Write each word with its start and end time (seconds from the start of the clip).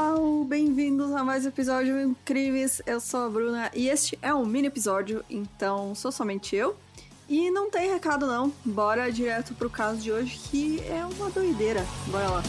pessoal, 0.00 0.44
bem-vindos 0.44 1.12
a 1.12 1.22
mais 1.22 1.44
um 1.44 1.48
episódio 1.48 2.16
Crimes. 2.24 2.80
Eu 2.86 2.98
sou 3.00 3.26
a 3.26 3.28
Bruna 3.28 3.70
e 3.74 3.86
este 3.86 4.18
é 4.22 4.32
um 4.32 4.46
mini 4.46 4.68
episódio, 4.68 5.22
então 5.28 5.94
sou 5.94 6.10
somente 6.10 6.56
eu. 6.56 6.74
E 7.28 7.50
não 7.50 7.70
tem 7.70 7.92
recado 7.92 8.26
não, 8.26 8.50
bora 8.64 9.12
direto 9.12 9.54
pro 9.54 9.68
caso 9.68 10.00
de 10.00 10.10
hoje 10.10 10.40
que 10.50 10.80
é 10.88 11.04
uma 11.04 11.28
doideira. 11.28 11.84
Bora 12.06 12.30
lá. 12.30 12.42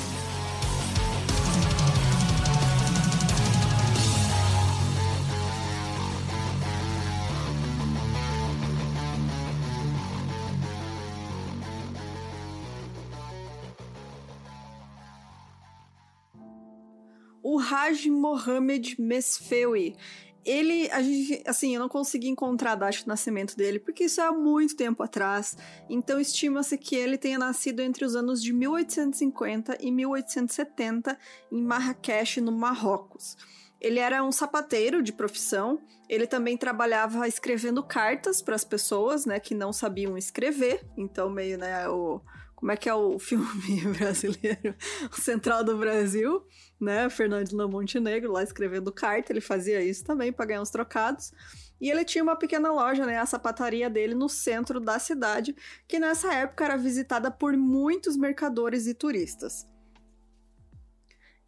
O 17.43 17.57
Raj 17.57 18.07
Mohamed 18.07 18.95
Mesfewi. 18.99 19.95
Ele, 20.43 20.89
a 20.91 21.03
gente, 21.03 21.43
assim, 21.45 21.75
eu 21.75 21.79
não 21.79 21.87
consegui 21.87 22.27
encontrar 22.27 22.71
a 22.71 22.75
data 22.75 22.97
de 22.97 23.07
nascimento 23.07 23.55
dele, 23.55 23.77
porque 23.77 24.05
isso 24.05 24.19
é 24.19 24.25
há 24.25 24.31
muito 24.31 24.75
tempo 24.75 25.03
atrás. 25.03 25.55
Então, 25.87 26.19
estima-se 26.19 26.77
que 26.77 26.95
ele 26.95 27.15
tenha 27.15 27.37
nascido 27.37 27.79
entre 27.81 28.03
os 28.03 28.15
anos 28.15 28.41
de 28.41 28.51
1850 28.51 29.77
e 29.79 29.91
1870 29.91 31.17
em 31.51 31.61
Marrakech, 31.61 32.41
no 32.41 32.51
Marrocos. 32.51 33.37
Ele 33.79 33.99
era 33.99 34.23
um 34.23 34.31
sapateiro 34.31 35.03
de 35.03 35.13
profissão. 35.13 35.79
Ele 36.09 36.25
também 36.25 36.57
trabalhava 36.57 37.27
escrevendo 37.27 37.83
cartas 37.83 38.41
para 38.41 38.55
as 38.55 38.63
pessoas, 38.63 39.25
né, 39.25 39.39
que 39.39 39.53
não 39.53 39.71
sabiam 39.71 40.17
escrever. 40.17 40.83
Então, 40.97 41.29
meio, 41.29 41.57
né, 41.57 41.87
o 41.87 42.19
como 42.61 42.71
é 42.71 42.77
que 42.77 42.87
é 42.87 42.93
o 42.93 43.17
filme 43.19 43.81
brasileiro, 43.97 44.75
o 45.11 45.19
Central 45.19 45.63
do 45.63 45.79
Brasil, 45.79 46.45
né? 46.83 47.09
Fernando 47.09 47.69
Montenegro 47.69 48.31
lá 48.31 48.43
escrevendo 48.43 48.91
carta, 48.91 49.31
ele 49.31 49.41
fazia 49.41 49.81
isso 49.81 50.03
também 50.03 50.33
para 50.33 50.45
ganhar 50.45 50.61
uns 50.61 50.69
trocados. 50.69 51.31
E 51.79 51.89
ele 51.89 52.05
tinha 52.05 52.23
uma 52.23 52.35
pequena 52.35 52.71
loja, 52.71 53.05
né, 53.07 53.17
a 53.17 53.25
sapataria 53.25 53.89
dele 53.89 54.13
no 54.13 54.29
centro 54.29 54.79
da 54.79 54.99
cidade, 54.99 55.55
que 55.87 55.99
nessa 55.99 56.31
época 56.31 56.65
era 56.65 56.77
visitada 56.77 57.31
por 57.31 57.57
muitos 57.57 58.15
mercadores 58.15 58.85
e 58.85 58.93
turistas. 58.93 59.67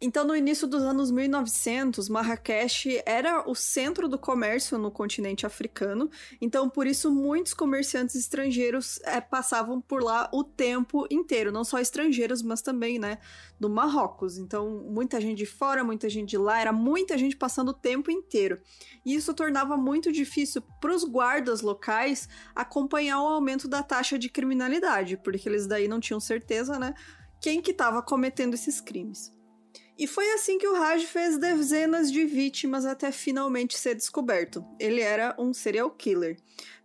Então, 0.00 0.24
no 0.24 0.36
início 0.36 0.66
dos 0.66 0.82
anos 0.82 1.10
1900, 1.10 2.08
Marrakech 2.08 3.00
era 3.06 3.48
o 3.48 3.54
centro 3.54 4.08
do 4.08 4.18
comércio 4.18 4.76
no 4.76 4.90
continente 4.90 5.46
africano. 5.46 6.10
Então, 6.40 6.68
por 6.68 6.86
isso, 6.86 7.10
muitos 7.10 7.54
comerciantes 7.54 8.14
estrangeiros 8.14 9.00
é, 9.04 9.20
passavam 9.20 9.80
por 9.80 10.02
lá 10.02 10.28
o 10.32 10.44
tempo 10.44 11.06
inteiro. 11.10 11.50
Não 11.50 11.64
só 11.64 11.78
estrangeiros, 11.78 12.42
mas 12.42 12.60
também, 12.60 12.98
né, 12.98 13.18
do 13.58 13.70
Marrocos. 13.70 14.36
Então, 14.36 14.84
muita 14.90 15.20
gente 15.20 15.38
de 15.38 15.46
fora, 15.46 15.82
muita 15.84 16.08
gente 16.08 16.30
de 16.30 16.38
lá, 16.38 16.60
era 16.60 16.72
muita 16.72 17.16
gente 17.16 17.36
passando 17.36 17.68
o 17.68 17.74
tempo 17.74 18.10
inteiro. 18.10 18.60
E 19.06 19.14
isso 19.14 19.32
tornava 19.32 19.76
muito 19.76 20.12
difícil 20.12 20.60
para 20.80 20.94
os 20.94 21.04
guardas 21.04 21.62
locais 21.62 22.28
acompanhar 22.54 23.22
o 23.22 23.26
aumento 23.26 23.66
da 23.66 23.82
taxa 23.82 24.18
de 24.18 24.28
criminalidade, 24.28 25.16
porque 25.16 25.48
eles 25.48 25.66
daí 25.66 25.88
não 25.88 26.00
tinham 26.00 26.20
certeza, 26.20 26.78
né, 26.78 26.94
quem 27.40 27.62
que 27.62 27.70
estava 27.70 28.02
cometendo 28.02 28.54
esses 28.54 28.80
crimes. 28.80 29.33
E 29.96 30.08
foi 30.08 30.28
assim 30.32 30.58
que 30.58 30.66
o 30.66 30.74
Raj 30.74 31.04
fez 31.04 31.38
dezenas 31.38 32.10
de 32.10 32.24
vítimas 32.24 32.84
até 32.84 33.12
finalmente 33.12 33.78
ser 33.78 33.94
descoberto. 33.94 34.64
Ele 34.78 35.00
era 35.00 35.36
um 35.38 35.54
serial 35.54 35.88
killer. 35.90 36.36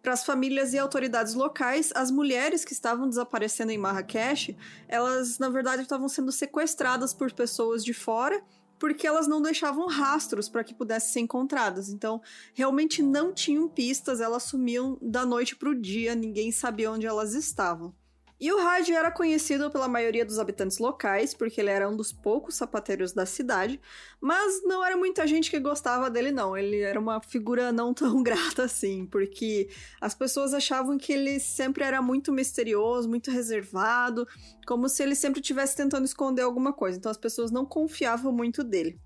Para 0.02 0.14
as 0.14 0.24
famílias 0.24 0.74
e 0.74 0.78
autoridades 0.78 1.34
locais, 1.34 1.92
as 1.96 2.12
mulheres 2.12 2.64
que 2.64 2.72
estavam 2.72 3.10
desaparecendo 3.10 3.72
em 3.72 3.78
Marrakech, 3.78 4.56
elas 4.88 5.40
na 5.40 5.50
verdade 5.50 5.82
estavam 5.82 6.08
sendo 6.08 6.32
sequestradas 6.32 7.14
por 7.14 7.32
pessoas 7.34 7.84
de 7.84 7.94
fora 7.94 8.42
porque 8.80 9.06
elas 9.06 9.28
não 9.28 9.42
deixavam 9.42 9.88
rastros 9.88 10.48
para 10.48 10.64
que 10.64 10.74
pudessem 10.74 11.12
ser 11.12 11.20
encontradas. 11.20 11.90
Então, 11.90 12.22
realmente 12.54 13.04
não 13.04 13.34
tinham 13.34 13.68
pistas, 13.68 14.22
elas 14.22 14.44
sumiam 14.44 14.98
da 15.02 15.26
noite 15.26 15.56
para 15.56 15.70
o 15.70 15.76
dia, 15.76 16.16
ninguém 16.16 16.50
sabia 16.52 16.90
onde 16.90 17.06
elas 17.06 17.34
estavam. 17.34 17.94
E 18.40 18.54
o 18.54 18.58
Raj 18.58 18.90
era 18.90 19.12
conhecido 19.12 19.70
pela 19.70 19.90
maioria 19.90 20.24
dos 20.24 20.40
habitantes 20.40 20.78
locais, 20.78 21.34
porque 21.34 21.60
ele 21.60 21.70
era 21.70 21.90
um 21.90 21.96
dos 21.98 22.14
poucos 22.14 22.56
sapateiros 22.56 23.12
da 23.12 23.26
cidade, 23.26 23.82
mas 24.22 24.64
não 24.64 24.84
era 24.84 24.96
muita 24.96 25.28
gente 25.28 25.52
que 25.52 25.60
gostava 25.60 26.10
dele, 26.10 26.32
não. 26.32 26.56
Ele 26.56 26.80
era 26.80 26.98
uma 26.98 27.22
figura 27.22 27.74
não 27.74 27.94
tão 27.94 28.24
grata 28.24 28.64
assim, 28.64 29.06
porque 29.06 29.70
as 30.00 30.16
pessoas 30.16 30.54
achavam 30.54 30.98
que 30.98 31.12
ele 31.12 31.38
sempre 31.38 31.84
era 31.84 32.02
muito 32.02 32.32
misterioso, 32.32 33.10
muito 33.10 33.30
reservado, 33.30 34.26
como 34.66 34.88
se 34.88 35.04
ele 35.04 35.16
sempre 35.16 35.42
estivesse 35.42 35.76
tentando 35.76 36.06
esconder 36.06 36.44
alguma 36.44 36.72
coisa. 36.72 36.98
Então 36.98 37.12
as 37.12 37.18
pessoas 37.18 37.52
não 37.52 37.66
confiavam 37.66 38.32
muito 38.32 38.64
dele. 38.64 38.98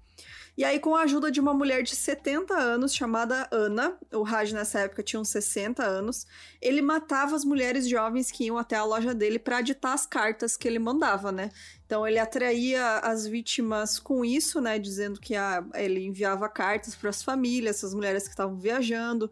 E 0.56 0.64
aí, 0.64 0.80
com 0.80 0.96
a 0.96 1.02
ajuda 1.02 1.32
de 1.32 1.40
uma 1.40 1.54
mulher 1.54 1.82
de 1.82 1.96
70 1.96 2.54
anos 2.54 2.94
chamada 2.94 3.48
Ana, 3.52 3.98
o 4.12 4.22
Raj 4.22 4.54
nessa 4.54 4.82
época 4.82 5.02
tinha 5.02 5.20
uns 5.20 5.30
60 5.30 5.84
anos, 5.84 6.28
ele 6.62 6.80
matava 6.80 7.36
as 7.36 7.44
mulheres 7.44 7.90
jovens 7.90 8.30
que 8.30 8.46
iam 8.46 8.58
até 8.60 8.76
a 8.76 8.84
loja 8.84 9.16
dele 9.16 9.40
para 9.40 9.62
ditar 9.62 9.94
as 9.94 10.06
cartas 10.06 10.56
que 10.56 10.68
ele 10.68 10.78
mandava, 10.78 11.32
né? 11.32 11.50
Então 11.88 12.08
ele 12.08 12.20
atraía 12.20 13.00
as 13.00 13.26
vítimas 13.26 13.98
com 13.98 14.24
isso, 14.24 14.62
né? 14.62 14.78
Dizendo 14.78 15.20
que 15.20 15.36
ah, 15.36 15.66
ele 15.74 16.06
enviava 16.06 16.48
cartas 16.48 16.94
para 16.94 17.10
as 17.10 17.24
famílias, 17.24 17.78
essas 17.78 17.96
mulheres 17.96 18.26
que 18.26 18.30
estavam 18.30 18.56
viajando. 18.56 19.32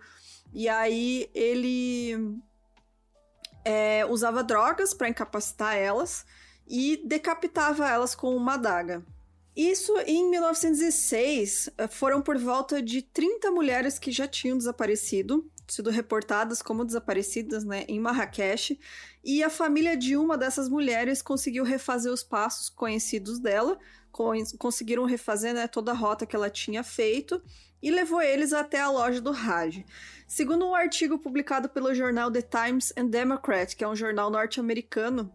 E 0.51 0.67
aí 0.67 1.29
ele 1.35 2.41
é, 3.63 4.03
usava 4.07 4.43
drogas 4.43 4.91
para 4.91 5.07
incapacitar 5.07 5.75
elas 5.75 6.25
e 6.67 6.99
decapitava 7.05 7.87
elas 7.87 8.15
com 8.15 8.35
uma 8.35 8.55
adaga. 8.55 9.03
Isso 9.55 9.97
em 10.05 10.29
1906 10.29 11.69
eh, 11.77 11.87
foram 11.87 12.21
por 12.21 12.37
volta 12.37 12.81
de 12.81 13.01
30 13.01 13.51
mulheres 13.51 13.99
que 13.99 14.11
já 14.11 14.25
tinham 14.25 14.57
desaparecido, 14.57 15.49
sido 15.67 15.89
reportadas 15.89 16.61
como 16.61 16.85
desaparecidas 16.85 17.65
né, 17.65 17.83
em 17.87 17.99
Marrakech, 17.99 18.79
e 19.23 19.43
a 19.43 19.49
família 19.49 19.97
de 19.97 20.15
uma 20.15 20.37
dessas 20.37 20.69
mulheres 20.69 21.21
conseguiu 21.21 21.65
refazer 21.65 22.11
os 22.11 22.23
passos 22.23 22.69
conhecidos 22.69 23.39
dela, 23.39 23.77
conseguiram 24.57 25.03
refazer 25.05 25.53
né, 25.53 25.67
toda 25.67 25.91
a 25.91 25.95
rota 25.95 26.25
que 26.25 26.35
ela 26.35 26.49
tinha 26.49 26.83
feito 26.83 27.41
e 27.81 27.91
levou 27.91 28.21
eles 28.21 28.53
até 28.53 28.79
a 28.79 28.89
loja 28.89 29.19
do 29.19 29.31
Raj. 29.31 29.83
Segundo 30.27 30.65
um 30.65 30.75
artigo 30.75 31.17
publicado 31.17 31.67
pelo 31.67 31.93
jornal 31.93 32.31
The 32.31 32.41
Times 32.41 32.93
and 32.95 33.07
Democrat, 33.07 33.75
que 33.75 33.83
é 33.83 33.87
um 33.87 33.95
jornal 33.95 34.29
norte-americano, 34.29 35.31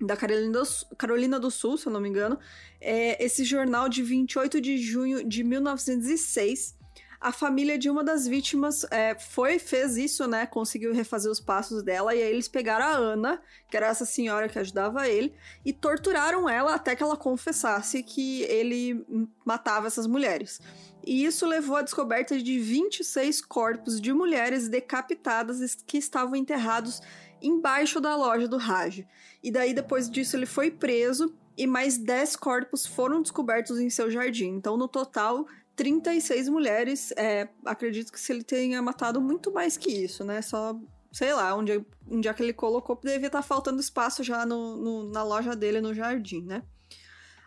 da 0.00 0.16
Carolina 0.16 0.52
do, 0.52 0.96
Carolina 0.96 1.40
do 1.40 1.50
Sul, 1.50 1.76
se 1.78 1.86
eu 1.86 1.92
não 1.92 2.00
me 2.00 2.08
engano, 2.08 2.38
é 2.80 3.24
esse 3.24 3.44
jornal 3.44 3.88
de 3.88 4.02
28 4.02 4.60
de 4.60 4.78
junho 4.78 5.26
de 5.26 5.42
1906. 5.42 6.76
A 7.20 7.32
família 7.32 7.78
de 7.78 7.88
uma 7.88 8.04
das 8.04 8.26
vítimas 8.26 8.84
é, 8.90 9.18
foi, 9.18 9.58
fez 9.58 9.96
isso, 9.96 10.26
né? 10.26 10.46
Conseguiu 10.46 10.92
refazer 10.92 11.30
os 11.30 11.40
passos 11.40 11.82
dela, 11.82 12.14
e 12.14 12.22
aí 12.22 12.30
eles 12.30 12.48
pegaram 12.48 12.84
a 12.84 12.90
Ana, 12.90 13.42
que 13.70 13.76
era 13.76 13.86
essa 13.86 14.04
senhora 14.04 14.48
que 14.48 14.58
ajudava 14.58 15.08
ele, 15.08 15.34
e 15.64 15.72
torturaram 15.72 16.48
ela 16.48 16.74
até 16.74 16.94
que 16.94 17.02
ela 17.02 17.16
confessasse 17.16 18.02
que 18.02 18.42
ele 18.42 19.04
matava 19.44 19.86
essas 19.86 20.06
mulheres. 20.06 20.60
E 21.06 21.24
isso 21.24 21.46
levou 21.46 21.76
à 21.76 21.82
descoberta 21.82 22.36
de 22.36 22.58
26 22.58 23.40
corpos 23.42 24.00
de 24.00 24.12
mulheres 24.12 24.68
decapitadas 24.68 25.76
que 25.86 25.98
estavam 25.98 26.34
enterrados 26.34 27.00
embaixo 27.40 28.00
da 28.00 28.16
loja 28.16 28.48
do 28.48 28.56
Raj. 28.56 29.06
E 29.42 29.50
daí, 29.50 29.72
depois 29.72 30.10
disso, 30.10 30.36
ele 30.36 30.46
foi 30.46 30.70
preso 30.70 31.32
e 31.56 31.66
mais 31.66 31.96
10 31.96 32.36
corpos 32.36 32.84
foram 32.84 33.22
descobertos 33.22 33.78
em 33.78 33.88
seu 33.88 34.10
jardim. 34.10 34.48
Então, 34.48 34.76
no 34.76 34.88
total, 34.88 35.46
36 35.76 36.48
mulheres. 36.48 37.12
É, 37.16 37.48
acredito 37.64 38.10
que 38.10 38.18
se 38.18 38.32
ele 38.32 38.42
tenha 38.42 38.80
matado 38.82 39.20
muito 39.20 39.52
mais 39.52 39.76
que 39.76 39.90
isso, 39.90 40.24
né? 40.24 40.42
Só, 40.42 40.74
sei 41.12 41.32
lá, 41.34 41.54
onde, 41.54 41.84
onde 42.10 42.26
é 42.26 42.34
que 42.34 42.42
ele 42.42 42.52
colocou, 42.52 42.98
devia 43.02 43.26
estar 43.26 43.42
faltando 43.42 43.80
espaço 43.80 44.24
já 44.24 44.44
no, 44.44 44.76
no, 44.76 45.12
na 45.12 45.22
loja 45.22 45.54
dele 45.54 45.80
no 45.80 45.94
jardim, 45.94 46.42
né? 46.42 46.62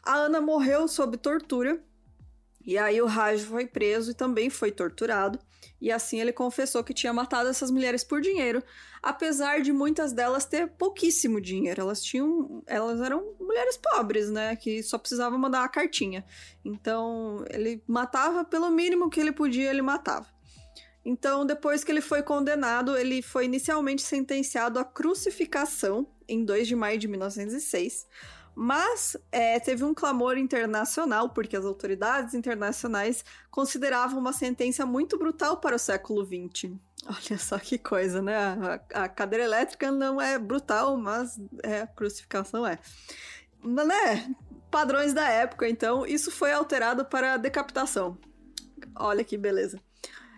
A 0.04 0.16
Ana 0.16 0.40
morreu 0.40 0.88
sob 0.88 1.18
tortura 1.18 1.84
e 2.69 2.77
aí 2.77 3.01
o 3.01 3.07
Raj 3.07 3.42
foi 3.45 3.66
preso 3.66 4.12
e 4.12 4.13
também 4.13 4.48
foi 4.48 4.71
torturado. 4.71 5.39
E 5.81 5.92
assim 5.92 6.21
ele 6.21 6.31
confessou 6.31 6.83
que 6.83 6.94
tinha 6.94 7.12
matado 7.12 7.50
essas 7.50 7.71
mulheres 7.71 8.04
por 8.04 8.21
dinheiro, 8.21 8.62
apesar 9.01 9.60
de 9.60 9.74
muitas 9.74 10.13
delas 10.13 10.45
ter 10.45 10.68
pouquíssimo 10.68 11.42
dinheiro. 11.42 11.81
Elas 11.81 12.00
tinham, 12.04 12.62
elas 12.68 13.01
eram 13.01 13.33
mulheres 13.39 13.75
pobres, 13.75 14.30
né, 14.30 14.56
que 14.56 14.83
só 14.83 15.00
precisavam 15.00 15.39
mandar 15.39 15.62
uma 15.62 15.68
cartinha. 15.68 16.24
Então, 16.63 17.44
ele 17.50 17.83
matava 17.88 18.45
pelo 18.45 18.69
mínimo 18.69 19.10
que 19.10 19.19
ele 19.19 19.31
podia, 19.31 19.71
ele 19.71 19.81
matava. 19.81 20.27
Então, 21.04 21.48
depois 21.48 21.83
que 21.83 21.92
ele 21.92 22.01
foi 22.01 22.21
condenado, 22.21 22.95
ele 22.95 23.24
foi 23.24 23.45
inicialmente 23.45 24.04
sentenciado 24.04 24.77
à 24.77 24.86
crucificação 24.86 26.06
em 26.27 26.45
2 26.45 26.68
de 26.68 26.75
maio 26.75 27.00
de 27.00 27.07
1906 27.07 28.06
mas 28.61 29.15
é, 29.31 29.57
teve 29.57 29.85
um 29.85 29.94
clamor 29.94 30.38
internacional, 30.38 31.29
porque 31.29 31.56
as 31.56 31.63
autoridades 31.63 32.33
internacionais 32.33 33.23
consideravam 33.50 34.19
uma 34.19 34.33
sentença 34.33 34.85
muito 34.85 35.17
brutal 35.17 35.61
para 35.61 35.77
o 35.77 35.79
século 35.79 36.25
XX. 36.25 36.73
Olha 37.07 37.39
só 37.39 37.57
que 37.57 37.77
coisa, 37.77 38.21
né? 38.21 38.35
A, 38.35 39.06
a 39.06 39.07
cadeira 39.07 39.45
elétrica 39.45 39.89
não 39.94 40.19
é 40.19 40.38
brutal, 40.38 40.97
mas 40.97 41.39
é, 41.63 41.83
a 41.83 41.88
crucificação 41.88 42.67
é. 42.67 42.77
Né? 43.63 44.35
padrões 44.69 45.13
da 45.13 45.29
época, 45.29 45.67
então, 45.69 46.06
isso 46.06 46.29
foi 46.29 46.51
alterado 46.51 47.06
para 47.06 47.38
decapitação. 47.38 48.17
Olha 48.94 49.23
que 49.23 49.38
beleza. 49.38 49.79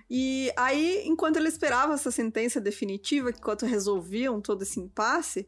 E 0.08 0.54
aí, 0.56 1.02
enquanto 1.08 1.38
ele 1.38 1.48
esperava 1.48 1.96
essa 1.96 2.12
sentença 2.12 2.62
definitiva, 2.62 3.32
enquanto 3.32 3.66
resolviam 3.66 4.40
todo 4.40 4.62
esse 4.62 4.80
impasse, 4.80 5.48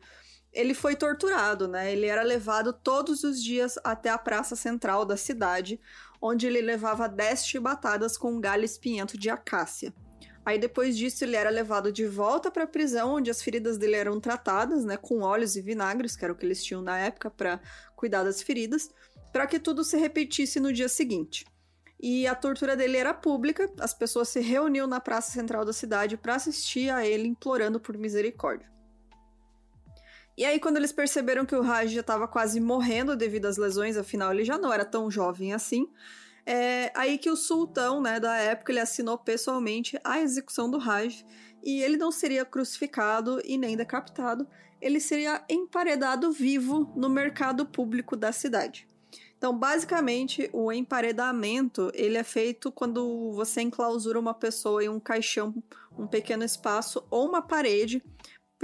ele 0.54 0.74
foi 0.74 0.96
torturado, 0.96 1.68
né? 1.68 1.92
Ele 1.92 2.06
era 2.06 2.22
levado 2.22 2.72
todos 2.72 3.24
os 3.24 3.42
dias 3.42 3.80
até 3.84 4.10
a 4.10 4.18
praça 4.18 4.56
central 4.56 5.04
da 5.04 5.18
cidade, 5.18 5.80
onde 6.22 6.46
ele 6.46 6.62
levava 6.62 7.10
10 7.10 7.46
chibatadas 7.46 8.18
com 8.18 8.34
um 8.34 8.40
galho 8.40 8.64
espinhento 8.64 9.18
de 9.18 9.30
acácia. 9.30 9.94
Aí 10.46 10.60
depois 10.60 10.98
disso 10.98 11.24
ele 11.24 11.36
era 11.36 11.50
levado 11.50 11.92
de 11.92 12.06
volta 12.06 12.52
para 12.52 12.66
a 12.66 12.68
prisão, 12.68 13.16
onde 13.16 13.32
as 13.32 13.42
feridas 13.42 13.78
dele 13.78 13.96
eram 13.96 14.20
tratadas, 14.20 14.84
né, 14.84 14.98
com 14.98 15.22
óleos 15.22 15.56
e 15.56 15.62
vinagres, 15.62 16.16
que 16.16 16.24
era 16.24 16.34
o 16.34 16.36
que 16.36 16.46
eles 16.46 16.64
tinham 16.64 16.82
na 16.82 16.98
época 17.00 17.32
para 17.32 17.62
cuidar 17.96 18.24
das 18.24 18.42
feridas, 18.42 18.90
para 19.32 19.48
que 19.48 19.58
tudo 19.58 19.84
se 19.84 19.98
repetisse 19.98 20.60
no 20.60 20.72
dia 20.72 20.90
seguinte. 20.90 21.46
E 22.00 22.28
a 22.28 22.36
tortura 22.36 22.76
dele 22.76 22.98
era 22.98 23.14
pública, 23.14 23.72
as 23.80 23.94
pessoas 23.94 24.28
se 24.28 24.42
reuniam 24.42 24.86
na 24.86 25.00
praça 25.00 25.32
central 25.32 25.64
da 25.64 25.72
cidade 25.72 26.18
para 26.18 26.36
assistir 26.36 26.90
a 26.90 27.08
ele 27.08 27.30
implorando 27.30 27.80
por 27.80 27.98
misericórdia. 27.98 28.73
E 30.36 30.46
aí, 30.46 30.60
quando 30.60 30.78
eles 30.78 30.92
perceberam 30.92 31.46
que 31.46 31.56
o 31.56 31.62
Raj 31.62 31.92
já 31.92 32.02
estava 32.02 32.28
quase 32.28 32.60
morrendo 32.60 33.16
devido 33.16 33.46
às 33.46 33.58
lesões, 33.58 33.98
afinal 33.98 34.34
ele 34.34 34.44
já 34.44 34.58
não 34.58 34.74
era 34.74 34.84
tão 34.84 35.10
jovem 35.10 35.54
assim, 35.54 35.88
é 36.46 36.92
aí 36.96 37.18
que 37.18 37.30
o 37.30 37.36
sultão, 37.36 38.02
né, 38.02 38.20
da 38.20 38.36
época, 38.36 38.72
ele 38.72 38.80
assinou 38.80 39.18
pessoalmente 39.18 39.98
a 40.04 40.20
execução 40.20 40.70
do 40.70 40.78
Raj 40.78 41.24
e 41.64 41.82
ele 41.82 41.98
não 41.98 42.12
seria 42.12 42.44
crucificado 42.44 43.40
e 43.46 43.58
nem 43.58 43.78
decapitado, 43.78 44.48
ele 44.82 45.00
seria 45.00 45.44
emparedado 45.48 46.32
vivo 46.32 46.92
no 46.96 47.10
mercado 47.10 47.66
público 47.66 48.16
da 48.16 48.32
cidade. 48.32 48.88
Então, 49.38 49.58
basicamente, 49.58 50.50
o 50.52 50.72
emparedamento 50.72 51.92
ele 51.94 52.18
é 52.18 52.24
feito 52.24 52.72
quando 52.72 53.32
você 53.34 53.62
enclausura 53.62 54.20
uma 54.20 54.34
pessoa 54.34 54.84
em 54.84 54.90
um 54.90 55.00
caixão, 55.00 55.54
um 55.98 56.08
pequeno 56.08 56.44
espaço 56.44 57.06
ou 57.10 57.28
uma 57.28 57.42
parede 57.42 58.02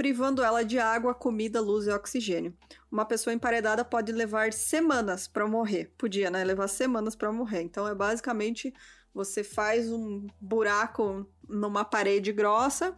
privando 0.00 0.42
ela 0.42 0.64
de 0.64 0.78
água, 0.78 1.12
comida, 1.12 1.60
luz 1.60 1.86
e 1.86 1.90
oxigênio. 1.90 2.56
Uma 2.90 3.04
pessoa 3.04 3.34
emparedada 3.34 3.84
pode 3.84 4.10
levar 4.12 4.50
semanas 4.50 5.28
para 5.28 5.46
morrer. 5.46 5.92
Podia, 5.98 6.30
né? 6.30 6.42
Levar 6.42 6.68
semanas 6.68 7.14
para 7.14 7.30
morrer. 7.30 7.60
Então 7.60 7.86
é 7.86 7.94
basicamente 7.94 8.72
você 9.12 9.44
faz 9.44 9.92
um 9.92 10.26
buraco 10.40 11.30
numa 11.46 11.84
parede 11.84 12.32
grossa 12.32 12.96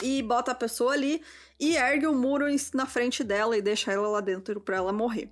e 0.00 0.22
bota 0.22 0.52
a 0.52 0.54
pessoa 0.54 0.92
ali 0.92 1.20
e 1.58 1.74
ergue 1.74 2.06
o 2.06 2.12
um 2.12 2.20
muro 2.20 2.46
na 2.72 2.86
frente 2.86 3.24
dela 3.24 3.56
e 3.56 3.60
deixa 3.60 3.90
ela 3.90 4.06
lá 4.06 4.20
dentro 4.20 4.60
para 4.60 4.76
ela 4.76 4.92
morrer. 4.92 5.28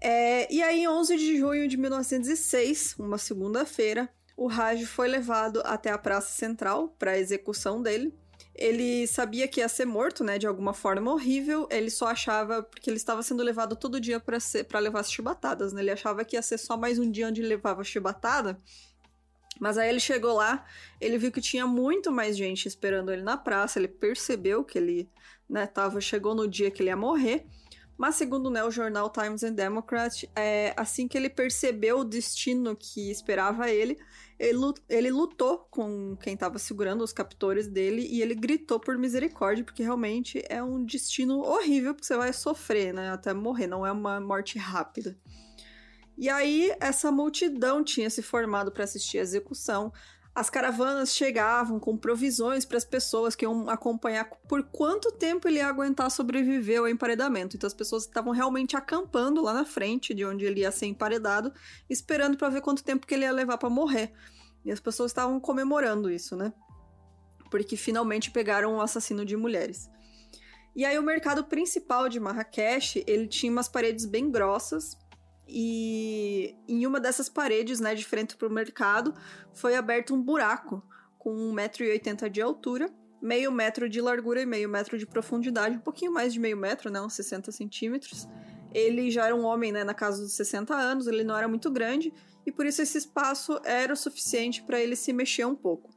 É, 0.00 0.50
e 0.50 0.62
aí, 0.62 0.84
em 0.84 0.88
11 0.88 1.14
de 1.18 1.36
junho 1.36 1.68
de 1.68 1.76
1906, 1.76 2.94
uma 2.98 3.18
segunda-feira, 3.18 4.08
o 4.34 4.46
Raj 4.46 4.86
foi 4.86 5.08
levado 5.08 5.60
até 5.62 5.90
a 5.90 5.98
Praça 5.98 6.32
Central 6.32 6.88
para 6.98 7.10
a 7.10 7.18
execução 7.18 7.82
dele. 7.82 8.14
Ele 8.54 9.06
sabia 9.06 9.46
que 9.46 9.60
ia 9.60 9.68
ser 9.68 9.84
morto, 9.84 10.24
né, 10.24 10.36
de 10.36 10.46
alguma 10.46 10.74
forma 10.74 11.12
horrível. 11.12 11.68
Ele 11.70 11.90
só 11.90 12.08
achava 12.08 12.62
porque 12.62 12.90
ele 12.90 12.96
estava 12.96 13.22
sendo 13.22 13.42
levado 13.42 13.76
todo 13.76 14.00
dia 14.00 14.18
para 14.18 14.38
para 14.68 14.80
levar 14.80 15.00
as 15.00 15.12
chibatadas, 15.12 15.72
né? 15.72 15.80
Ele 15.80 15.90
achava 15.90 16.24
que 16.24 16.36
ia 16.36 16.42
ser 16.42 16.58
só 16.58 16.76
mais 16.76 16.98
um 16.98 17.10
dia 17.10 17.28
onde 17.28 17.40
ele 17.40 17.48
levava 17.48 17.84
chibatada. 17.84 18.58
Mas 19.60 19.76
aí 19.76 19.88
ele 19.88 20.00
chegou 20.00 20.34
lá, 20.34 20.64
ele 21.00 21.18
viu 21.18 21.32
que 21.32 21.40
tinha 21.40 21.66
muito 21.66 22.12
mais 22.12 22.36
gente 22.36 22.66
esperando 22.66 23.12
ele 23.12 23.22
na 23.22 23.36
praça, 23.36 23.78
ele 23.78 23.88
percebeu 23.88 24.64
que 24.64 24.78
ele, 24.78 25.10
né, 25.48 25.66
tava, 25.66 26.00
chegou 26.00 26.34
no 26.34 26.46
dia 26.46 26.70
que 26.70 26.82
ele 26.82 26.90
ia 26.90 26.96
morrer. 26.96 27.46
Mas 27.96 28.14
segundo 28.14 28.48
né, 28.48 28.62
o 28.62 28.70
jornal 28.70 29.10
Times 29.10 29.42
and 29.42 29.54
Democrat, 29.54 30.22
é, 30.36 30.72
assim 30.76 31.08
que 31.08 31.18
ele 31.18 31.28
percebeu 31.28 31.98
o 31.98 32.04
destino 32.04 32.76
que 32.76 33.10
esperava 33.10 33.68
ele, 33.68 33.98
ele, 34.38 35.10
lutou 35.10 35.66
com 35.70 36.16
quem 36.16 36.34
estava 36.34 36.58
segurando 36.58 37.02
os 37.02 37.12
captores 37.12 37.66
dele 37.66 38.06
e 38.08 38.22
ele 38.22 38.34
gritou 38.34 38.78
por 38.78 38.96
misericórdia, 38.96 39.64
porque 39.64 39.82
realmente 39.82 40.44
é 40.48 40.62
um 40.62 40.84
destino 40.84 41.40
horrível, 41.40 41.92
porque 41.92 42.06
você 42.06 42.16
vai 42.16 42.32
sofrer, 42.32 42.94
né? 42.94 43.10
Até 43.10 43.34
morrer, 43.34 43.66
não 43.66 43.84
é 43.84 43.90
uma 43.90 44.20
morte 44.20 44.56
rápida. 44.56 45.18
E 46.16 46.28
aí, 46.28 46.74
essa 46.80 47.12
multidão 47.12 47.82
tinha 47.82 48.10
se 48.10 48.22
formado 48.22 48.72
para 48.72 48.84
assistir 48.84 49.18
a 49.18 49.22
execução. 49.22 49.92
As 50.34 50.48
caravanas 50.48 51.16
chegavam 51.16 51.80
com 51.80 51.96
provisões 51.96 52.64
para 52.64 52.78
as 52.78 52.84
pessoas 52.84 53.34
que 53.34 53.44
iam 53.44 53.68
acompanhar 53.68 54.24
por 54.48 54.62
quanto 54.62 55.10
tempo 55.10 55.48
ele 55.48 55.58
ia 55.58 55.66
aguentar 55.66 56.10
sobreviver 56.10 56.78
ao 56.78 56.88
emparedamento. 56.88 57.56
Então 57.56 57.66
as 57.66 57.74
pessoas 57.74 58.04
estavam 58.04 58.32
realmente 58.32 58.76
acampando 58.76 59.42
lá 59.42 59.52
na 59.52 59.64
frente 59.64 60.14
de 60.14 60.24
onde 60.24 60.44
ele 60.44 60.60
ia 60.60 60.70
ser 60.70 60.86
emparedado, 60.86 61.52
esperando 61.90 62.36
para 62.36 62.50
ver 62.50 62.60
quanto 62.60 62.84
tempo 62.84 63.06
que 63.06 63.14
ele 63.14 63.24
ia 63.24 63.32
levar 63.32 63.58
para 63.58 63.68
morrer. 63.68 64.12
E 64.64 64.70
as 64.70 64.78
pessoas 64.78 65.10
estavam 65.10 65.40
comemorando 65.40 66.10
isso, 66.10 66.36
né? 66.36 66.52
Porque 67.50 67.76
finalmente 67.76 68.30
pegaram 68.30 68.74
um 68.74 68.80
assassino 68.80 69.24
de 69.24 69.36
mulheres. 69.36 69.90
E 70.76 70.84
aí 70.84 70.96
o 70.96 71.02
mercado 71.02 71.42
principal 71.44 72.08
de 72.08 72.20
Marrakech, 72.20 73.02
ele 73.06 73.26
tinha 73.26 73.50
umas 73.50 73.68
paredes 73.68 74.06
bem 74.06 74.30
grossas, 74.30 74.96
e 75.48 76.54
em 76.68 76.86
uma 76.86 77.00
dessas 77.00 77.28
paredes, 77.28 77.80
né, 77.80 77.94
de 77.94 78.04
frente 78.04 78.36
para 78.36 78.46
o 78.46 78.50
mercado, 78.50 79.14
foi 79.54 79.74
aberto 79.74 80.14
um 80.14 80.22
buraco 80.22 80.82
com 81.18 81.34
1,80m 81.54 82.28
de 82.28 82.42
altura, 82.42 82.90
meio 83.20 83.50
metro 83.50 83.88
de 83.88 84.00
largura 84.00 84.42
e 84.42 84.46
meio 84.46 84.68
metro 84.68 84.98
de 84.98 85.06
profundidade, 85.06 85.76
um 85.76 85.80
pouquinho 85.80 86.12
mais 86.12 86.32
de 86.32 86.38
meio 86.38 86.56
metro, 86.56 86.90
né, 86.90 87.00
uns 87.00 87.14
60 87.14 87.50
centímetros. 87.50 88.28
Ele 88.72 89.10
já 89.10 89.26
era 89.26 89.34
um 89.34 89.44
homem, 89.44 89.72
né, 89.72 89.82
na 89.82 89.94
casa 89.94 90.22
dos 90.22 90.32
60 90.34 90.74
anos, 90.74 91.06
ele 91.06 91.24
não 91.24 91.36
era 91.36 91.48
muito 91.48 91.70
grande, 91.70 92.12
e 92.44 92.52
por 92.52 92.66
isso 92.66 92.82
esse 92.82 92.98
espaço 92.98 93.58
era 93.64 93.92
o 93.92 93.96
suficiente 93.96 94.62
para 94.62 94.78
ele 94.78 94.94
se 94.94 95.12
mexer 95.12 95.46
um 95.46 95.56
pouco. 95.56 95.90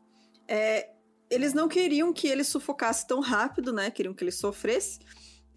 É, 0.48 0.90
eles 1.30 1.54
não 1.54 1.68
queriam 1.68 2.12
que 2.12 2.28
ele 2.28 2.44
sufocasse 2.44 3.06
tão 3.06 3.20
rápido, 3.20 3.74
né, 3.74 3.92
queriam 3.92 4.14
que 4.14 4.24
ele 4.24 4.32
sofresse, 4.32 5.00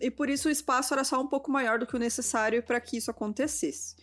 e 0.00 0.11
por 0.11 0.29
isso 0.29 0.48
o 0.48 0.51
espaço 0.51 0.93
era 0.93 1.05
só 1.05 1.20
um 1.20 1.27
pouco 1.27 1.51
maior 1.51 1.79
do 1.79 1.86
que 1.86 1.96
o 1.96 1.98
necessário 1.98 2.63
para 2.63 2.81
que 2.81 2.96
isso 2.96 3.10
acontecesse. 3.10 3.96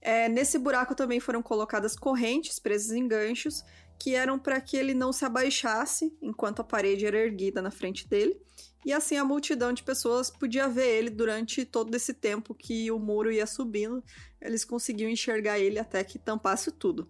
É, 0.00 0.28
nesse 0.28 0.58
buraco 0.58 0.94
também 0.94 1.20
foram 1.20 1.42
colocadas 1.42 1.96
correntes 1.96 2.58
presas 2.58 2.92
em 2.92 3.06
ganchos 3.08 3.64
que 3.98 4.14
eram 4.14 4.38
para 4.38 4.60
que 4.60 4.76
ele 4.76 4.94
não 4.94 5.12
se 5.12 5.24
abaixasse 5.24 6.16
enquanto 6.22 6.60
a 6.60 6.64
parede 6.64 7.04
era 7.04 7.18
erguida 7.18 7.60
na 7.60 7.70
frente 7.70 8.08
dele. 8.08 8.40
E 8.86 8.92
assim 8.92 9.16
a 9.16 9.24
multidão 9.24 9.72
de 9.72 9.82
pessoas 9.82 10.30
podia 10.30 10.68
ver 10.68 10.86
ele 10.98 11.10
durante 11.10 11.64
todo 11.64 11.92
esse 11.94 12.14
tempo 12.14 12.54
que 12.54 12.90
o 12.92 12.98
muro 12.98 13.30
ia 13.30 13.46
subindo. 13.46 14.02
Eles 14.40 14.64
conseguiam 14.64 15.10
enxergar 15.10 15.58
ele 15.58 15.80
até 15.80 16.02
que 16.04 16.18
tampasse 16.18 16.70
tudo. 16.70 17.08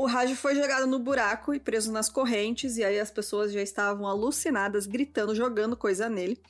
O 0.00 0.06
Raj 0.06 0.34
foi 0.34 0.54
jogado 0.54 0.86
no 0.86 0.98
buraco 0.98 1.52
e 1.52 1.60
preso 1.60 1.92
nas 1.92 2.08
correntes, 2.08 2.78
e 2.78 2.82
aí 2.82 2.98
as 2.98 3.10
pessoas 3.10 3.52
já 3.52 3.60
estavam 3.60 4.06
alucinadas, 4.06 4.86
gritando, 4.86 5.34
jogando 5.34 5.76
coisa 5.76 6.08
nele. 6.08 6.40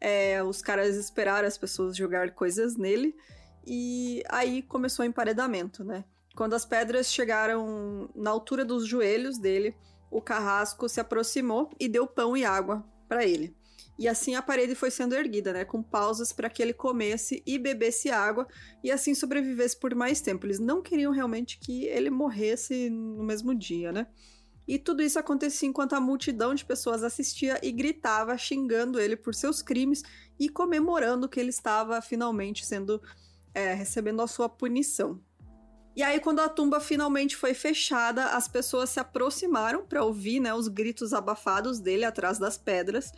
É, 0.00 0.40
os 0.40 0.62
caras 0.62 0.94
esperaram 0.94 1.48
as 1.48 1.58
pessoas 1.58 1.96
jogar 1.96 2.30
coisas 2.30 2.76
nele 2.76 3.16
e 3.66 4.22
aí 4.28 4.62
começou 4.62 5.04
o 5.04 5.08
emparedamento, 5.08 5.82
né? 5.82 6.04
Quando 6.36 6.54
as 6.54 6.64
pedras 6.64 7.12
chegaram 7.12 8.08
na 8.14 8.30
altura 8.30 8.64
dos 8.64 8.86
joelhos 8.86 9.36
dele, 9.36 9.74
o 10.08 10.22
carrasco 10.22 10.88
se 10.88 11.00
aproximou 11.00 11.70
e 11.80 11.88
deu 11.88 12.06
pão 12.06 12.36
e 12.36 12.44
água 12.44 12.84
para 13.08 13.26
ele. 13.26 13.52
E 14.02 14.08
assim 14.08 14.34
a 14.34 14.42
parede 14.42 14.74
foi 14.74 14.90
sendo 14.90 15.14
erguida, 15.14 15.52
né, 15.52 15.64
com 15.64 15.80
pausas 15.80 16.32
para 16.32 16.50
que 16.50 16.60
ele 16.60 16.72
comesse 16.72 17.40
e 17.46 17.56
bebesse 17.56 18.10
água 18.10 18.48
e 18.82 18.90
assim 18.90 19.14
sobrevivesse 19.14 19.78
por 19.78 19.94
mais 19.94 20.20
tempo. 20.20 20.44
Eles 20.44 20.58
não 20.58 20.82
queriam 20.82 21.12
realmente 21.12 21.56
que 21.60 21.84
ele 21.84 22.10
morresse 22.10 22.90
no 22.90 23.22
mesmo 23.22 23.54
dia, 23.54 23.92
né? 23.92 24.08
E 24.66 24.76
tudo 24.76 25.04
isso 25.04 25.20
acontecia 25.20 25.68
enquanto 25.68 25.92
a 25.92 26.00
multidão 26.00 26.52
de 26.52 26.64
pessoas 26.64 27.04
assistia 27.04 27.60
e 27.62 27.70
gritava, 27.70 28.36
xingando 28.36 28.98
ele 28.98 29.14
por 29.14 29.36
seus 29.36 29.62
crimes 29.62 30.02
e 30.36 30.48
comemorando 30.48 31.28
que 31.28 31.38
ele 31.38 31.50
estava 31.50 32.02
finalmente 32.02 32.66
sendo 32.66 33.00
é, 33.54 33.72
recebendo 33.72 34.20
a 34.20 34.26
sua 34.26 34.48
punição. 34.48 35.20
E 35.94 36.02
aí, 36.02 36.18
quando 36.18 36.40
a 36.40 36.48
tumba 36.48 36.80
finalmente 36.80 37.36
foi 37.36 37.54
fechada, 37.54 38.30
as 38.30 38.48
pessoas 38.48 38.90
se 38.90 38.98
aproximaram 38.98 39.86
para 39.86 40.02
ouvir 40.02 40.40
né, 40.40 40.52
os 40.52 40.66
gritos 40.66 41.12
abafados 41.12 41.78
dele 41.78 42.04
atrás 42.04 42.36
das 42.36 42.58
pedras. 42.58 43.12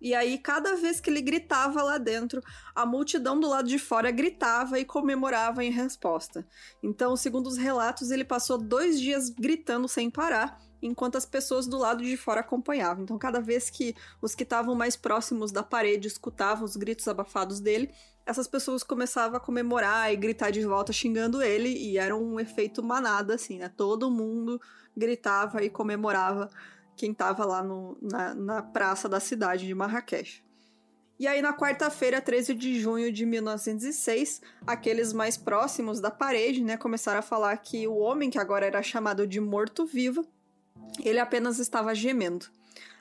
E 0.00 0.14
aí, 0.14 0.38
cada 0.38 0.76
vez 0.76 1.00
que 1.00 1.10
ele 1.10 1.20
gritava 1.20 1.82
lá 1.82 1.98
dentro, 1.98 2.40
a 2.74 2.86
multidão 2.86 3.38
do 3.38 3.48
lado 3.48 3.68
de 3.68 3.78
fora 3.78 4.10
gritava 4.10 4.78
e 4.78 4.84
comemorava 4.84 5.64
em 5.64 5.70
resposta. 5.70 6.46
Então, 6.82 7.16
segundo 7.16 7.48
os 7.48 7.56
relatos, 7.56 8.10
ele 8.10 8.24
passou 8.24 8.58
dois 8.58 9.00
dias 9.00 9.28
gritando 9.28 9.88
sem 9.88 10.10
parar 10.10 10.60
enquanto 10.80 11.16
as 11.16 11.26
pessoas 11.26 11.66
do 11.66 11.76
lado 11.76 12.04
de 12.04 12.16
fora 12.16 12.40
acompanhavam. 12.40 13.02
Então, 13.02 13.18
cada 13.18 13.40
vez 13.40 13.68
que 13.68 13.94
os 14.22 14.34
que 14.34 14.44
estavam 14.44 14.74
mais 14.74 14.96
próximos 14.96 15.50
da 15.50 15.62
parede 15.62 16.06
escutavam 16.06 16.64
os 16.64 16.76
gritos 16.76 17.08
abafados 17.08 17.58
dele, 17.58 17.90
essas 18.24 18.46
pessoas 18.46 18.82
começavam 18.82 19.36
a 19.36 19.40
comemorar 19.40 20.12
e 20.12 20.16
gritar 20.16 20.50
de 20.50 20.64
volta 20.64 20.92
xingando 20.92 21.42
ele, 21.42 21.70
e 21.70 21.98
era 21.98 22.14
um 22.14 22.38
efeito 22.38 22.82
manada, 22.82 23.34
assim, 23.34 23.58
né? 23.58 23.68
Todo 23.74 24.10
mundo 24.10 24.60
gritava 24.96 25.64
e 25.64 25.70
comemorava 25.70 26.48
quem 26.98 27.12
estava 27.12 27.44
lá 27.46 27.62
no, 27.62 27.96
na, 28.02 28.34
na 28.34 28.62
praça 28.62 29.08
da 29.08 29.20
cidade 29.20 29.66
de 29.66 29.74
Marrakech. 29.74 30.44
E 31.18 31.26
aí, 31.26 31.40
na 31.40 31.52
quarta-feira, 31.52 32.20
13 32.20 32.54
de 32.54 32.78
junho 32.78 33.12
de 33.12 33.26
1906, 33.26 34.40
aqueles 34.66 35.12
mais 35.12 35.36
próximos 35.36 36.00
da 36.00 36.10
parede, 36.10 36.62
né, 36.62 36.76
começaram 36.76 37.18
a 37.18 37.22
falar 37.22 37.56
que 37.56 37.88
o 37.88 37.96
homem, 37.96 38.30
que 38.30 38.38
agora 38.38 38.66
era 38.66 38.82
chamado 38.82 39.26
de 39.26 39.40
morto-vivo, 39.40 40.24
ele 41.02 41.18
apenas 41.18 41.58
estava 41.58 41.94
gemendo. 41.94 42.46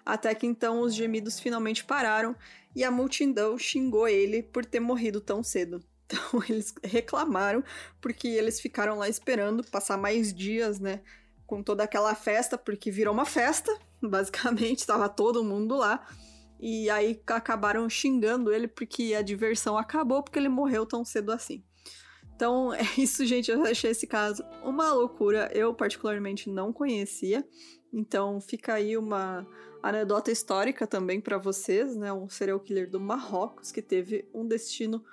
Até 0.05 0.33
que 0.33 0.47
então 0.47 0.81
os 0.81 0.95
gemidos 0.95 1.39
finalmente 1.39 1.83
pararam 1.83 2.35
e 2.75 2.83
a 2.83 2.89
multidão 2.89 3.57
xingou 3.57 4.07
ele 4.07 4.41
por 4.41 4.65
ter 4.65 4.79
morrido 4.79 5.19
tão 5.19 5.43
cedo. 5.43 5.83
Então 6.09 6.41
eles 6.47 6.73
reclamaram 6.81 7.61
porque 7.99 8.29
eles 8.29 8.61
ficaram 8.61 8.97
lá 8.97 9.09
esperando 9.09 9.61
passar 9.65 9.97
mais 9.97 10.33
dias, 10.33 10.79
né, 10.79 11.01
com 11.45 11.61
toda 11.61 11.83
aquela 11.83 12.15
festa, 12.15 12.57
porque 12.57 12.89
virou 12.89 13.13
uma 13.13 13.25
festa, 13.25 13.77
basicamente, 14.03 14.79
estava 14.79 15.09
todo 15.09 15.43
mundo 15.43 15.75
lá. 15.75 16.05
E 16.59 16.89
aí 16.89 17.21
acabaram 17.27 17.87
xingando 17.89 18.51
ele 18.51 18.67
porque 18.67 19.13
a 19.13 19.21
diversão 19.21 19.77
acabou 19.77 20.23
porque 20.23 20.39
ele 20.39 20.49
morreu 20.49 20.85
tão 20.85 21.05
cedo 21.05 21.31
assim. 21.31 21.63
Então 22.35 22.73
é 22.73 22.83
isso, 22.97 23.25
gente. 23.25 23.51
Eu 23.51 23.63
achei 23.63 23.91
esse 23.91 24.07
caso 24.07 24.43
uma 24.63 24.91
loucura. 24.93 25.49
Eu, 25.53 25.73
particularmente, 25.73 26.49
não 26.49 26.73
conhecia. 26.73 27.47
Então 27.93 28.41
fica 28.41 28.73
aí 28.73 28.97
uma 28.97 29.45
anedota 29.81 30.31
histórica 30.31 30.87
também 30.87 31.21
para 31.21 31.37
vocês, 31.37 31.95
né? 31.95 32.11
Um 32.11 32.29
serial 32.29 32.59
killer 32.59 32.89
do 32.89 32.99
Marrocos 32.99 33.71
que 33.71 33.81
teve 33.81 34.27
um 34.33 34.47
destino 34.47 35.03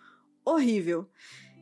horrível. 0.45 1.09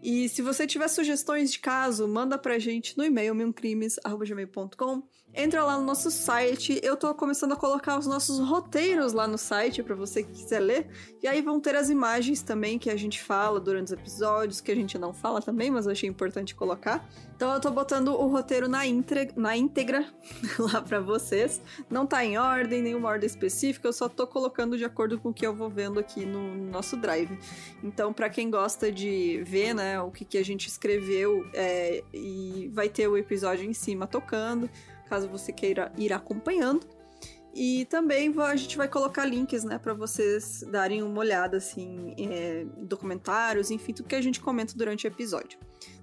E 0.02 0.29
se 0.29 0.43
você 0.43 0.67
tiver 0.67 0.88
sugestões 0.88 1.52
de 1.52 1.61
caso, 1.61 2.09
manda 2.09 2.37
pra 2.37 2.59
gente 2.59 2.99
no 2.99 3.05
e-mail 3.05 3.35
milcrimes@gmail.com 3.35 5.02
entra 5.35 5.65
lá 5.65 5.79
no 5.79 5.85
nosso 5.85 6.11
site. 6.11 6.79
Eu 6.83 6.97
tô 6.97 7.15
começando 7.15 7.53
a 7.53 7.57
colocar 7.57 7.99
os 7.99 8.07
nossos 8.07 8.39
roteiros 8.39 9.12
lá 9.12 9.27
no 9.27 9.39
site 9.39 9.83
para 9.83 9.95
você 9.95 10.23
que 10.23 10.33
quiser 10.33 10.61
ler. 10.61 10.89
E 11.23 11.29
aí 11.29 11.41
vão 11.41 11.59
ter 11.61 11.75
as 11.75 11.89
imagens 11.89 12.43
também 12.43 12.79
que 12.79 12.91
a 12.91 12.97
gente 12.97 13.23
fala 13.23 13.59
durante 13.59 13.87
os 13.87 13.93
episódios, 13.93 14.61
que 14.61 14.71
a 14.71 14.75
gente 14.75 14.99
não 14.99 15.12
fala 15.12 15.41
também, 15.41 15.71
mas 15.71 15.87
eu 15.87 15.93
achei 15.93 16.09
importante 16.09 16.55
colocar. 16.55 17.09
Então 17.35 17.53
eu 17.53 17.61
tô 17.61 17.71
botando 17.71 18.09
o 18.09 18.27
roteiro 18.29 18.69
na, 18.69 18.87
intre... 18.87 19.31
na 19.35 19.57
íntegra 19.57 20.07
lá 20.59 20.83
para 20.83 21.01
vocês. 21.01 21.61
Não 21.89 22.07
tá 22.07 22.25
em 22.25 22.37
ordem, 22.39 22.83
nenhuma 22.83 23.09
ordem 23.09 23.27
específica, 23.27 23.89
eu 23.89 23.93
só 23.93 24.09
tô 24.09 24.27
colocando 24.27 24.77
de 24.77 24.85
acordo 24.85 25.19
com 25.19 25.31
o 25.31 25.35
que 25.35 25.47
eu 25.47 25.55
vou 25.55 25.71
vendo 25.71 25.99
aqui 25.99 26.27
no 26.27 26.55
nosso 26.55 26.97
drive. 26.97 27.39
Então, 27.83 28.12
para 28.12 28.29
quem 28.29 28.51
gosta 28.51 28.93
de 28.93 29.43
ver, 29.45 29.75
né, 29.75 30.01
o 30.01 30.11
que, 30.11 30.25
que 30.25 30.39
a 30.39 30.45
gente 30.45 30.69
escreveu, 30.69 31.45
é... 31.55 32.05
e 32.12 32.71
vai 32.73 32.89
ter 32.89 33.09
o 33.09 33.17
episódio 33.17 33.69
em 33.69 33.73
cima 33.73 34.07
tocando 34.07 34.69
caso 35.12 35.28
você 35.28 35.52
queira 35.52 35.92
ir 35.99 36.11
acompanhando. 36.11 36.87
E 37.54 37.85
também 37.90 38.33
a 38.38 38.57
gente 38.57 38.78
vai 38.78 38.88
colocar 38.88 39.26
links, 39.26 39.62
né, 39.62 39.78
para 39.78 39.92
vocês 39.92 40.64
darem 40.71 41.02
uma 41.02 41.19
olhada, 41.19 41.59
assim, 41.59 42.14
é, 42.19 42.64
documentários, 42.78 43.71
enfim, 43.71 43.92
tudo 43.92 44.09
que 44.09 44.14
a 44.14 44.23
gente 44.23 44.40
comenta 44.40 44.73
durante 44.75 45.07
o 45.07 45.09
episódio. 45.09 45.59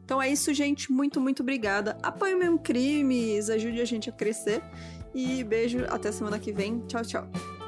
Então 0.06 0.22
é 0.22 0.30
isso, 0.30 0.54
gente. 0.54 0.92
Muito, 0.92 1.20
muito 1.20 1.42
obrigada. 1.42 1.98
Apoie 2.04 2.36
o 2.36 2.38
meu 2.38 2.60
crimes, 2.60 3.50
ajude 3.50 3.82
a 3.82 3.86
gente 3.86 4.10
a 4.10 4.14
crescer. 4.14 4.62
E 5.14 5.44
beijo, 5.44 5.86
até 5.90 6.12
semana 6.12 6.38
que 6.38 6.52
vem. 6.52 6.82
Tchau, 6.88 7.02
tchau. 7.04 7.59